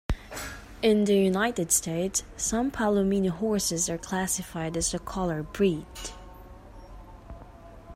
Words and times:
In 0.81 1.03
the 1.03 1.15
United 1.15 1.71
States, 1.71 2.23
some 2.35 2.71
palomino 2.71 3.29
horses 3.29 3.87
are 3.87 3.99
classified 3.99 4.75
as 4.75 4.95
a 4.95 4.97
color 4.97 5.43
breed. 5.43 5.85